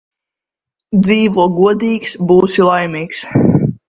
[1.07, 3.21] Dzīvo godīgs– būsi laimīgs